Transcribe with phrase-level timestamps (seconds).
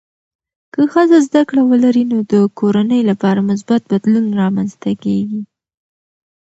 [0.73, 5.41] که ښځه زده کړه ولري، نو د کورنۍ لپاره مثبت بدلون رامنځته کېږي.